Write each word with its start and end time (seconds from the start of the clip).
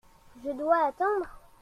Je 0.43 0.49
dois 0.49 0.85
attendre? 0.87 1.27